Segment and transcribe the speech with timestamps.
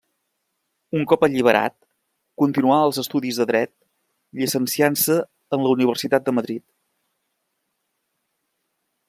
[0.99, 1.75] Un cop alliberat,
[2.43, 3.71] continuà els estudis de dret,
[4.41, 5.19] llicenciant-se
[5.59, 6.67] en la Universitat de Madrid.